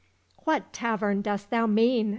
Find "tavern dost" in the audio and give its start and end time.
0.73-1.51